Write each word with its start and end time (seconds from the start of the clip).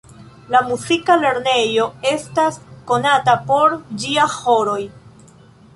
La 0.53 0.61
muzika 0.69 1.17
lernejo 1.23 1.85
estas 2.13 2.59
konatan 2.93 3.45
por 3.53 3.79
ĝia 4.05 4.29
ĥoroj. 4.39 4.81